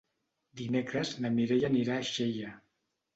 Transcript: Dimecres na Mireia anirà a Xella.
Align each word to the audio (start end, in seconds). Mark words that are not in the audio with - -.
Dimecres 0.61 1.11
na 1.25 1.31
Mireia 1.35 1.67
anirà 1.73 1.99
a 1.99 2.07
Xella. 2.13 2.55